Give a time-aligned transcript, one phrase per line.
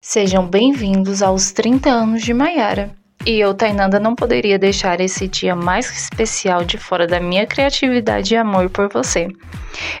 [0.00, 2.94] Sejam bem-vindos aos 30 anos de Maiara.
[3.26, 8.32] E eu, Tainanda, não poderia deixar esse dia mais especial de fora da minha criatividade
[8.32, 9.26] e amor por você.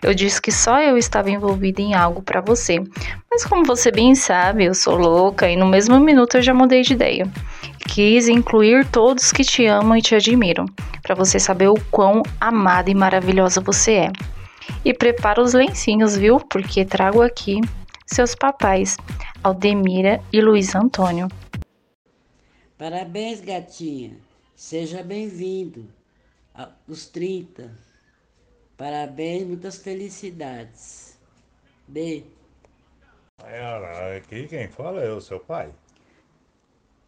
[0.00, 2.80] Eu disse que só eu estava envolvida em algo para você,
[3.28, 6.82] mas como você bem sabe, eu sou louca e no mesmo minuto eu já mudei
[6.82, 7.26] de ideia.
[7.88, 10.64] Quis incluir todos que te amam e te admiram,
[11.02, 14.12] para você saber o quão amada e maravilhosa você é.
[14.84, 16.38] E prepara os lencinhos, viu?
[16.38, 17.60] Porque trago aqui
[18.08, 18.96] seus papais,
[19.42, 21.28] Aldemira e Luiz Antônio.
[22.76, 24.16] Parabéns, gatinha.
[24.56, 25.88] Seja bem-vindo
[26.54, 27.70] aos 30.
[28.76, 31.18] Parabéns, muitas felicidades.
[31.86, 32.24] B.
[34.16, 35.72] Aqui quem fala é o seu pai.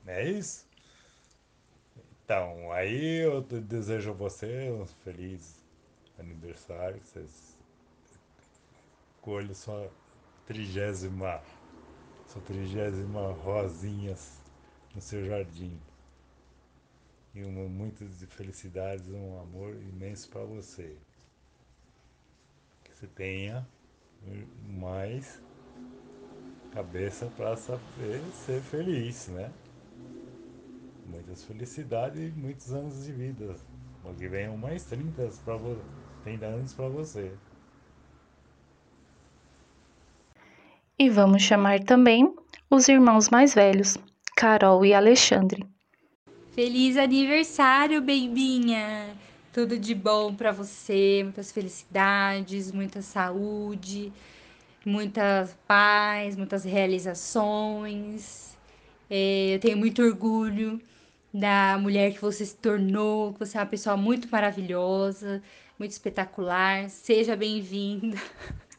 [0.05, 0.67] Não é isso?
[2.25, 5.61] Então, aí eu desejo a você um feliz
[6.19, 7.59] aniversário, que vocês
[9.21, 9.91] colhem sua
[10.51, 11.41] trigésima,
[12.27, 14.41] sua trigésima rosinhas
[14.93, 15.79] no seu jardim.
[17.33, 20.97] E uma, muitas felicidades, um amor imenso para você.
[22.83, 23.65] Que você tenha
[24.67, 25.41] mais
[26.73, 29.53] cabeça para saber ser feliz, né?
[31.07, 33.55] Muitas felicidades e muitos anos de vida.
[34.19, 35.81] Que venham mais 30 para você,
[36.25, 37.39] 30 anos para você.
[41.01, 42.31] E vamos chamar também
[42.69, 43.97] os irmãos mais velhos,
[44.37, 45.67] Carol e Alexandre.
[46.53, 49.17] Feliz aniversário, bebinha!
[49.51, 54.13] Tudo de bom para você, muitas felicidades, muita saúde,
[54.85, 58.55] muita paz, muitas realizações.
[59.09, 60.79] É, eu tenho muito orgulho
[61.33, 65.43] da mulher que você se tornou, que você é uma pessoa muito maravilhosa,
[65.79, 66.91] muito espetacular.
[66.91, 68.19] Seja bem-vinda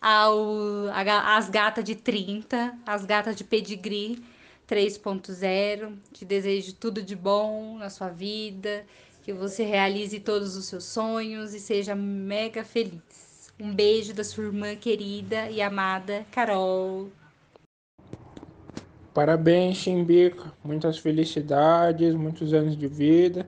[0.00, 0.86] ao
[1.24, 4.22] às gatas de 30, as gatas de pedigree
[4.68, 5.92] 3.0.
[6.12, 8.84] Te desejo tudo de bom na sua vida,
[9.22, 13.52] que você realize todos os seus sonhos e seja mega feliz.
[13.60, 17.10] Um beijo da sua irmã querida e amada Carol.
[19.12, 20.52] Parabéns, Chimbica.
[20.64, 23.46] Muitas felicidades, muitos anos de vida.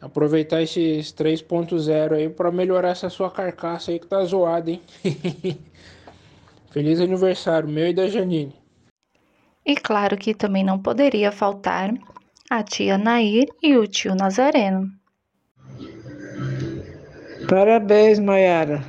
[0.00, 4.82] Aproveitar esses 3.0 aí para melhorar essa sua carcaça aí que tá zoada, hein?
[6.70, 8.54] Feliz aniversário, meu e da Janine.
[9.64, 11.92] E claro que também não poderia faltar
[12.50, 14.90] a tia Nair e o tio Nazareno.
[17.48, 18.84] Parabéns, Mayara.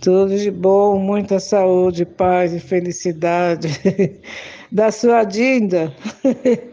[0.00, 3.68] Tudo de bom, muita saúde, paz e felicidade
[4.72, 5.94] da sua Dinda.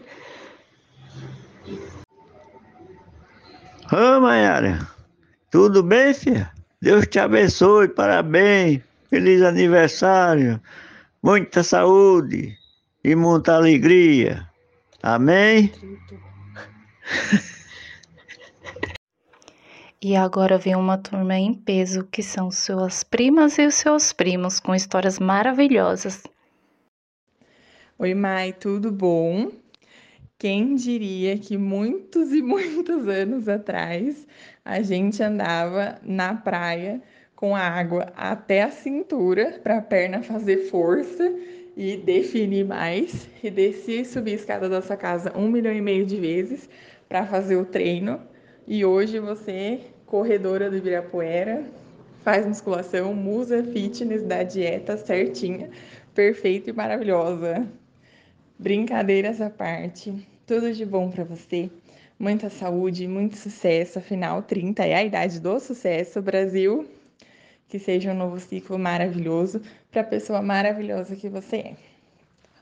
[3.92, 4.86] Ô, Mayara,
[5.50, 6.50] tudo bem, filha?
[6.80, 10.60] Deus te abençoe, parabéns, feliz aniversário,
[11.20, 12.56] muita saúde,
[13.02, 14.48] e muita alegria.
[15.02, 15.72] Amém?
[20.02, 24.58] E agora vem uma turma em peso, que são suas primas e os seus primos,
[24.58, 26.22] com histórias maravilhosas.
[27.98, 29.52] Oi, Mai, tudo bom?
[30.40, 34.26] Quem diria que muitos e muitos anos atrás
[34.64, 37.02] a gente andava na praia
[37.36, 41.30] com a água até a cintura para a perna fazer força
[41.76, 45.82] e definir mais e desci e subi a escada da sua casa um milhão e
[45.82, 46.70] meio de vezes
[47.06, 48.18] para fazer o treino.
[48.66, 51.66] E hoje você, corredora do Ibirapuera,
[52.24, 55.68] faz musculação, musa fitness da dieta certinha,
[56.14, 57.68] perfeita e maravilhosa.
[58.58, 61.70] Brincadeiras à parte, tudo de bom para você.
[62.18, 64.00] Muita saúde, muito sucesso.
[64.00, 66.20] Afinal, 30 é a idade do sucesso.
[66.20, 66.88] Brasil,
[67.68, 69.62] que seja um novo ciclo maravilhoso
[69.92, 71.74] para a pessoa maravilhosa que você é.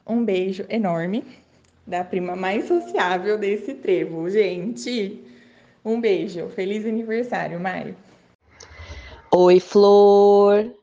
[0.07, 1.25] Um beijo enorme
[1.87, 5.25] da prima mais sociável desse trevo, gente.
[5.83, 6.47] Um beijo.
[6.51, 7.97] Feliz aniversário, Mário.
[9.35, 10.75] Oi, Flor.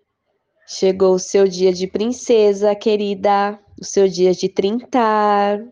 [0.65, 3.59] Chegou o seu dia de princesa, querida.
[3.79, 5.63] O seu dia de trintar.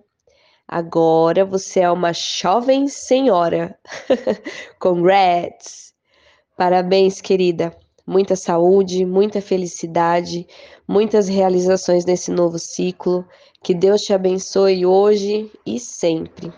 [0.68, 3.78] Agora você é uma jovem senhora.
[4.80, 5.94] Congrats!
[6.56, 7.76] Parabéns, querida
[8.06, 10.46] muita saúde, muita felicidade,
[10.88, 13.26] muitas realizações nesse novo ciclo.
[13.64, 16.52] Que Deus te abençoe hoje e sempre.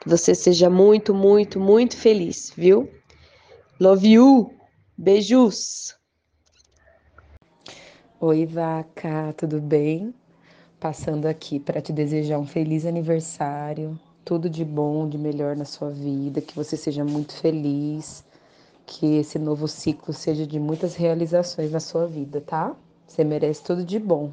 [0.00, 2.90] Que você seja muito, muito, muito feliz, viu?
[3.80, 4.52] Love you.
[4.96, 5.96] Beijos.
[8.20, 10.14] Oi, vaca, tudo bem?
[10.78, 15.88] Passando aqui para te desejar um feliz aniversário, tudo de bom, de melhor na sua
[15.88, 18.22] vida, que você seja muito feliz,
[18.84, 22.76] que esse novo ciclo seja de muitas realizações na sua vida, tá?
[23.06, 24.32] Você merece tudo de bom.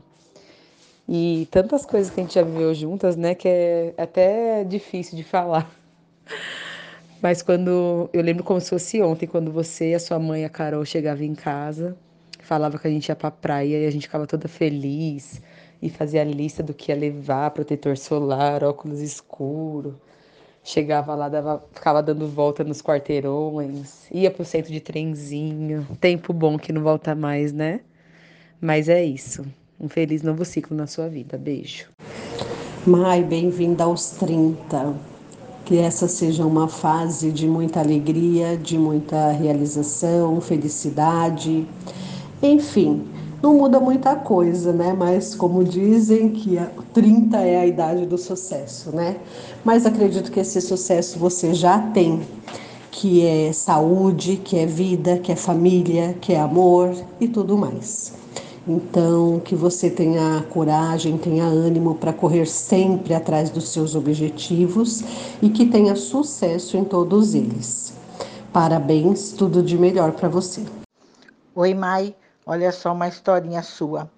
[1.07, 5.23] E tantas coisas que a gente já viveu juntas, né, que é até difícil de
[5.23, 5.71] falar.
[7.21, 10.83] Mas quando eu lembro como se fosse ontem, quando você, a sua mãe, a Carol
[10.83, 11.95] chegavam em casa,
[12.39, 15.41] falava que a gente ia pra praia e a gente ficava toda feliz
[15.83, 19.99] e fazia a lista do que ia levar, protetor solar, óculos escuro.
[20.63, 25.85] Chegava lá, dava, ficava dando volta nos quarteirões, ia pro centro de trenzinho.
[25.99, 27.81] Tempo bom que não volta mais, né?
[28.61, 29.45] Mas é isso.
[29.77, 31.37] Um feliz novo ciclo na sua vida.
[31.37, 31.89] Beijo.
[32.87, 34.95] Mai, bem-vinda aos 30.
[35.65, 41.67] Que essa seja uma fase de muita alegria, de muita realização, felicidade.
[42.41, 43.05] Enfim,
[43.43, 44.95] não muda muita coisa, né?
[44.97, 46.57] Mas como dizem que
[46.93, 49.17] 30 é a idade do sucesso, né?
[49.65, 52.21] Mas acredito que esse sucesso você já tem,
[52.89, 58.13] que é saúde, que é vida, que é família, que é amor e tudo mais.
[58.65, 65.03] Então, que você tenha coragem, tenha ânimo para correr sempre atrás dos seus objetivos
[65.41, 67.91] e que tenha sucesso em todos eles.
[68.53, 70.61] Parabéns, tudo de melhor para você.
[71.53, 72.15] Oi, Mai.
[72.45, 74.09] Olha só uma historinha sua.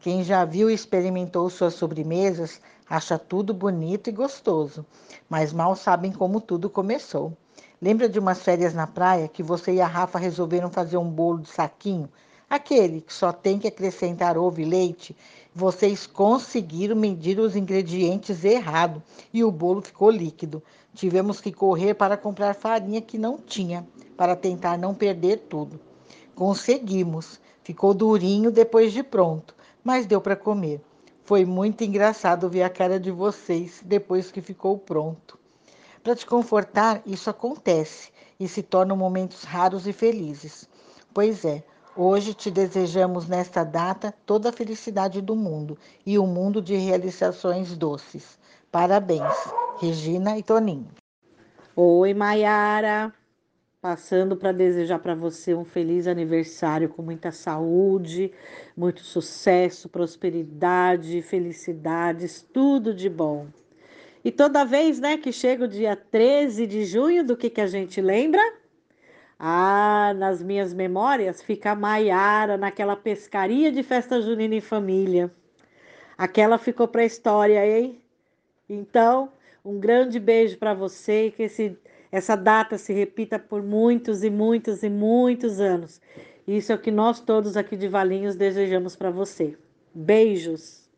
[0.00, 4.84] Quem já viu e experimentou suas sobremesas acha tudo bonito e gostoso,
[5.28, 7.36] mas mal sabem como tudo começou.
[7.80, 11.40] Lembra de umas férias na praia que você e a Rafa resolveram fazer um bolo
[11.40, 12.08] de saquinho
[12.50, 15.14] Aquele que só tem que acrescentar ovo e leite,
[15.54, 19.02] vocês conseguiram medir os ingredientes errado
[19.34, 20.62] e o bolo ficou líquido.
[20.94, 23.86] Tivemos que correr para comprar farinha que não tinha,
[24.16, 25.78] para tentar não perder tudo.
[26.34, 27.38] Conseguimos.
[27.68, 29.54] Ficou durinho depois de pronto,
[29.84, 30.80] mas deu para comer.
[31.22, 35.38] Foi muito engraçado ver a cara de vocês depois que ficou pronto.
[36.02, 38.08] Para te confortar, isso acontece
[38.40, 40.66] e se tornam momentos raros e felizes.
[41.12, 41.62] Pois é,
[41.94, 45.76] Hoje te desejamos nesta data toda a felicidade do mundo
[46.06, 48.38] e um mundo de realizações doces.
[48.72, 49.34] Parabéns,
[49.78, 50.88] Regina e Toninho.
[51.76, 53.12] Oi, Maiara.
[53.80, 58.32] Passando para desejar para você um feliz aniversário com muita saúde,
[58.76, 63.46] muito sucesso, prosperidade, felicidades, tudo de bom.
[64.24, 67.68] E toda vez, né, que chega o dia 13 de junho, do que que a
[67.68, 68.42] gente lembra?
[69.38, 75.30] Ah, nas minhas memórias fica a Maiara naquela pescaria de festa junina em família.
[76.16, 78.02] Aquela ficou para a história, hein?
[78.68, 79.30] Então,
[79.64, 81.78] um grande beijo para você e que esse,
[82.10, 86.00] essa data se repita por muitos e muitos e muitos anos.
[86.46, 89.56] Isso é o que nós todos aqui de Valinhos desejamos para você.
[89.94, 90.88] Beijos.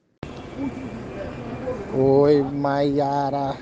[1.94, 3.56] Oi, Maiara.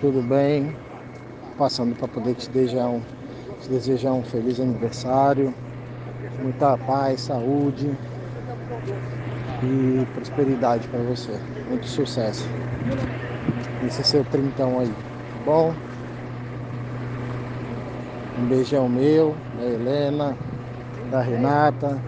[0.00, 0.74] Tudo bem?
[1.58, 3.02] passando para poder te desejar, um,
[3.60, 5.52] te desejar um feliz aniversário,
[6.40, 7.90] muita paz, saúde
[9.62, 11.32] e prosperidade para você.
[11.68, 12.48] Muito sucesso.
[13.84, 14.94] Esse é seu trintão aí,
[15.48, 15.74] bom?
[18.36, 20.36] Um beijão meu, da Helena,
[21.10, 22.02] da Renata.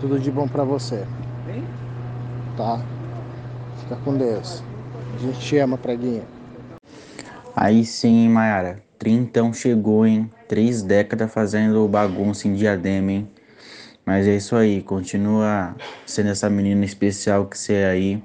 [0.00, 1.06] Tudo de bom para você.
[2.56, 2.80] Tá?
[3.80, 4.64] Fica com Deus.
[5.14, 6.22] A gente te ama, preguinha.
[7.54, 8.80] Aí sim, Mayara.
[8.98, 10.30] Trintão chegou, hein?
[10.48, 13.28] Três décadas fazendo bagunça em diadema, hein?
[14.06, 15.76] Mas é isso aí, continua
[16.06, 18.22] sendo essa menina especial que você é aí,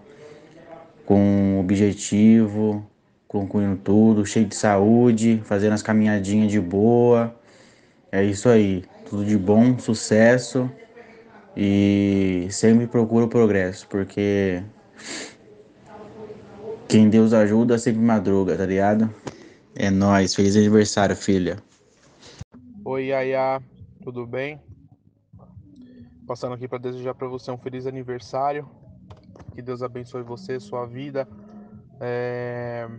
[1.05, 2.85] com objetivo,
[3.31, 7.33] concluindo tudo, cheio de saúde, fazendo as caminhadinhas de boa.
[8.11, 10.69] É isso aí, tudo de bom, sucesso
[11.55, 14.61] e sempre procura o progresso, porque
[16.89, 19.09] quem Deus ajuda sempre madruga, tá ligado?
[19.75, 21.55] É nóis, feliz aniversário, filha.
[22.83, 23.61] Oi, Yaya,
[24.03, 24.59] tudo bem?
[26.27, 28.69] Passando aqui para desejar para você um feliz aniversário.
[29.55, 31.25] Que Deus abençoe você, sua vida.
[32.01, 32.89] É...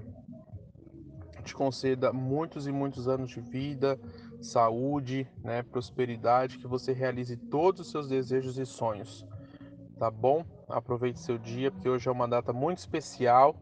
[1.43, 3.99] Te conceda muitos e muitos anos de vida,
[4.41, 9.27] saúde, né, prosperidade, que você realize todos os seus desejos e sonhos.
[9.99, 10.45] Tá bom?
[10.69, 13.57] Aproveite seu dia, porque hoje é uma data muito especial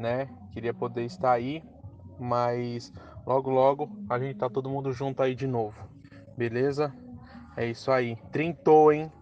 [0.00, 0.28] né?
[0.52, 1.62] Queria poder estar aí,
[2.18, 2.92] mas
[3.26, 5.76] logo logo a gente tá todo mundo junto aí de novo.
[6.36, 6.92] Beleza?
[7.56, 8.16] É isso aí.
[8.32, 9.12] Trintou, hein?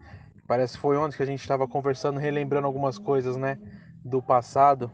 [0.47, 3.59] Parece que foi ontem que a gente estava conversando, relembrando algumas coisas, né?
[4.05, 4.91] Do passado.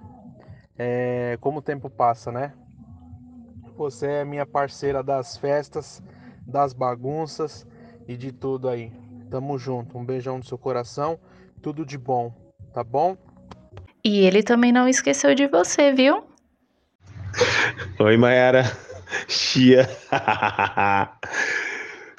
[0.77, 2.55] É, como o tempo passa, né?
[3.77, 6.03] Você é minha parceira das festas,
[6.47, 7.67] das bagunças
[8.07, 8.93] e de tudo aí.
[9.31, 9.99] Tamo junto.
[9.99, 11.19] Um beijão no seu coração.
[11.61, 12.33] Tudo de bom,
[12.73, 13.17] tá bom?
[14.05, 16.25] E ele também não esqueceu de você, viu?
[17.99, 18.65] Oi, Mayara.
[19.27, 19.89] Chia.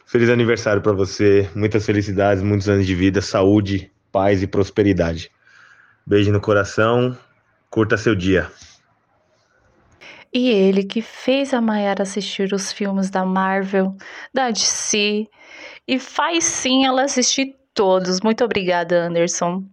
[0.05, 1.49] Feliz aniversário para você.
[1.55, 5.31] Muitas felicidades, muitos anos de vida, saúde, paz e prosperidade.
[6.05, 7.17] Beijo no coração,
[7.69, 8.49] curta seu dia.
[10.35, 13.95] E ele que fez a Mayara assistir os filmes da Marvel,
[14.33, 15.29] da DC,
[15.87, 18.19] e faz sim ela assistir todos.
[18.19, 19.63] Muito obrigada, Anderson.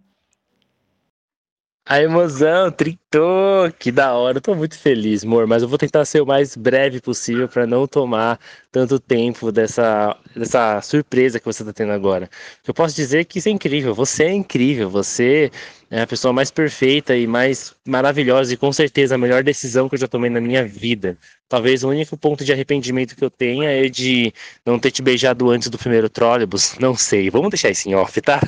[1.85, 6.05] A emoção, tritou, que da hora, eu tô muito feliz, amor, mas eu vou tentar
[6.05, 8.39] ser o mais breve possível para não tomar
[8.73, 12.27] tanto tempo dessa, dessa surpresa que você tá tendo agora.
[12.67, 15.51] Eu posso dizer que isso é incrível, você é incrível, você
[15.91, 19.93] é a pessoa mais perfeita e mais maravilhosa e com certeza a melhor decisão que
[19.93, 21.15] eu já tomei na minha vida.
[21.47, 24.33] Talvez o único ponto de arrependimento que eu tenha é de
[24.65, 28.19] não ter te beijado antes do primeiro trólebus, não sei, vamos deixar isso em off,
[28.21, 28.41] tá?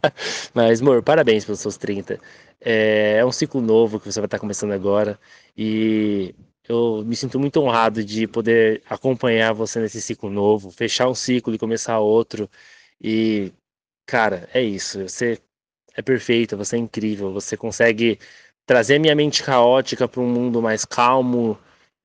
[0.54, 2.18] mas, amor, parabéns pelos seus 30.
[2.62, 5.18] É, é um ciclo novo que você vai estar começando agora
[5.54, 6.34] e
[6.68, 11.54] eu me sinto muito honrado de poder acompanhar você nesse ciclo novo, fechar um ciclo
[11.54, 12.48] e começar outro.
[13.00, 13.52] E,
[14.06, 15.02] cara, é isso.
[15.08, 15.40] Você
[15.94, 18.18] é perfeito, você é incrível, você consegue
[18.66, 21.58] trazer minha mente caótica para um mundo mais calmo.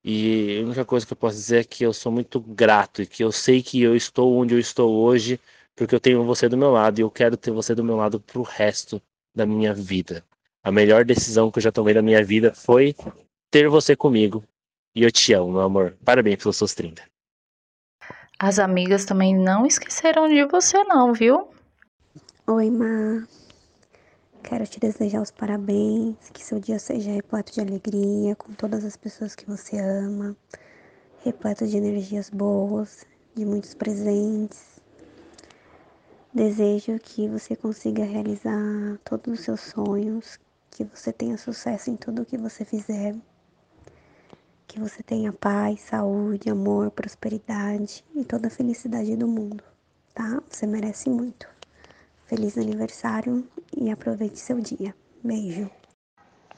[0.04, 3.06] E a única coisa que eu posso dizer é que eu sou muito grato e
[3.06, 5.40] que eu sei que eu estou onde eu estou hoje
[5.74, 8.20] porque eu tenho você do meu lado e eu quero ter você do meu lado
[8.20, 9.00] pro resto
[9.34, 10.24] da minha vida.
[10.62, 12.94] A melhor decisão que eu já tomei na minha vida foi
[13.50, 14.44] ter você comigo.
[14.94, 15.96] E eu te amo, meu amor.
[16.04, 17.02] Parabéns pelos seus 30.
[18.38, 21.48] As amigas também não esqueceram de você, não, viu?
[22.46, 23.26] Oi, Má.
[24.42, 28.96] Quero te desejar os parabéns, que seu dia seja repleto de alegria com todas as
[28.96, 30.36] pessoas que você ama,
[31.24, 34.82] repleto de energias boas, de muitos presentes.
[36.34, 40.38] Desejo que você consiga realizar todos os seus sonhos,
[40.70, 43.14] que você tenha sucesso em tudo o que você fizer,
[44.72, 49.62] que você tenha paz, saúde, amor, prosperidade e toda a felicidade do mundo,
[50.14, 50.42] tá?
[50.48, 51.46] Você merece muito.
[52.24, 54.94] Feliz aniversário e aproveite seu dia.
[55.22, 55.70] Beijo.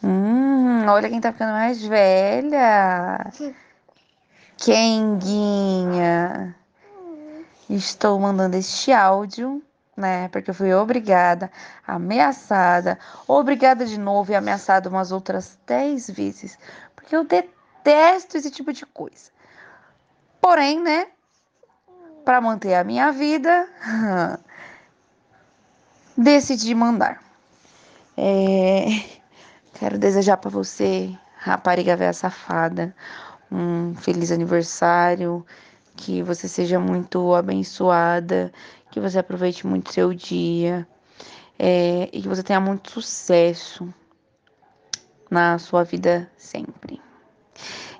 [0.01, 3.33] Hum, olha quem tá ficando mais velha.
[4.59, 6.55] Kenguinha.
[7.69, 9.61] Estou mandando este áudio
[9.97, 10.29] né?
[10.29, 11.51] Porque eu fui obrigada,
[11.87, 16.59] ameaçada, obrigada de novo e ameaçada umas outras 10 vezes.
[16.97, 17.25] Porque eu
[17.85, 19.31] detesto esse tipo de coisa.
[20.41, 21.09] Porém, né?
[22.25, 23.69] Para manter a minha vida,
[26.17, 27.23] decidi mandar.
[28.17, 28.87] É,
[29.75, 32.97] quero desejar para você, rapariga velha safada,
[33.53, 35.45] um feliz aniversário,
[35.95, 38.51] que você seja muito abençoada,
[38.91, 40.89] que você aproveite muito seu dia
[41.59, 43.93] é, e que você tenha muito sucesso
[45.31, 47.04] na sua vida sempre.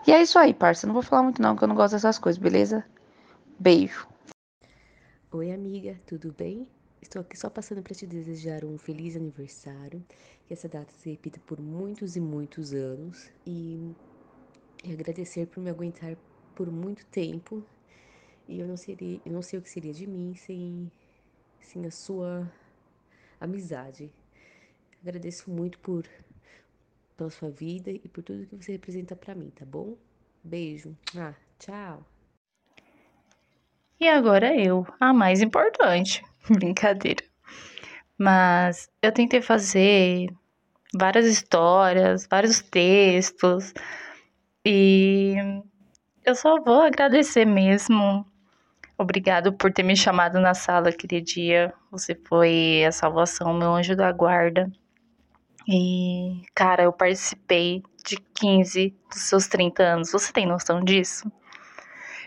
[0.07, 0.87] E é isso aí, parça.
[0.87, 2.85] Não vou falar muito não, que eu não gosto dessas coisas, beleza?
[3.59, 4.07] Beijo.
[5.33, 6.69] Oi, amiga, tudo bem?
[7.01, 10.05] Estou aqui só passando para te desejar um feliz aniversário,
[10.47, 13.95] que essa data se repita por muitos e muitos anos e,
[14.83, 16.17] e agradecer por me aguentar
[16.55, 17.63] por muito tempo
[18.49, 20.91] e eu não seria, eu não sei o que seria de mim sem,
[21.61, 22.51] sem a sua
[23.41, 24.13] amizade.
[25.03, 26.07] Agradeço muito por
[27.17, 29.97] pela sua vida e por tudo que você representa para mim, tá bom?
[30.43, 30.97] Beijo.
[31.17, 32.05] Ah, tchau.
[34.01, 36.25] E agora eu, a mais importante.
[36.51, 37.25] Brincadeira.
[38.19, 40.29] Mas eu tentei fazer
[40.97, 43.73] várias histórias, vários textos
[44.65, 45.35] e
[46.25, 48.25] eu só vou agradecer mesmo
[48.97, 51.75] Obrigado por ter me chamado na sala aquele dia.
[51.91, 54.71] Você foi a salvação, meu anjo da guarda.
[55.69, 60.13] E, cara, eu participei de 15 dos seus 30 anos.
[60.13, 61.31] Você tem noção disso?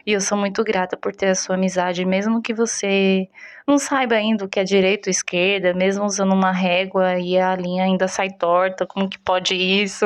[0.08, 3.28] E eu sou muito grata por ter a sua amizade, mesmo que você
[3.68, 7.54] não saiba ainda o que é direita ou esquerda, mesmo usando uma régua e a
[7.56, 10.06] linha ainda sai torta, como que pode isso?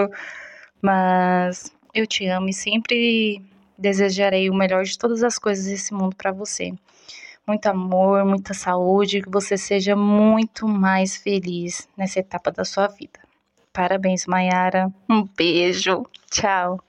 [0.81, 3.43] Mas eu te amo e sempre
[3.77, 6.73] desejarei o melhor de todas as coisas desse mundo para você.
[7.45, 13.20] Muito amor, muita saúde, que você seja muito mais feliz nessa etapa da sua vida.
[13.73, 14.91] Parabéns, Mayara.
[15.09, 16.05] Um beijo.
[16.29, 16.79] Tchau.